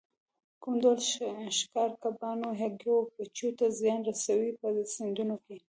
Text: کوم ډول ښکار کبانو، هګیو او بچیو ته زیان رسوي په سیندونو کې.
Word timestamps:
کوم 0.61 0.75
ډول 0.83 0.97
ښکار 1.59 1.91
کبانو، 2.03 2.47
هګیو 2.61 2.93
او 2.99 3.09
بچیو 3.15 3.51
ته 3.59 3.65
زیان 3.79 3.99
رسوي 4.09 4.51
په 4.59 4.65
سیندونو 4.95 5.35
کې. 5.43 5.55